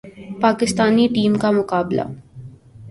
[0.41, 2.01] Pakistani team کا مقابلہ